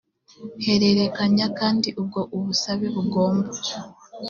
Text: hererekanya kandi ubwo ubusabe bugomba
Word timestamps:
hererekanya 0.65 1.47
kandi 1.59 1.89
ubwo 2.01 2.19
ubusabe 2.35 2.87
bugomba 2.95 3.49